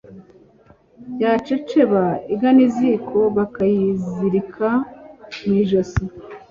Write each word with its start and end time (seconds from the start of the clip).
yaceceba 1.23 2.03
iganiziko 2.33 3.17
bakayizirika 3.35 4.69
mw’ijosi. 5.45 6.03